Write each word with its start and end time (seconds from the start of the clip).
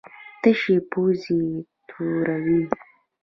تشې 0.41 0.75
پوزې 0.89 1.41
توروي. 1.89 2.61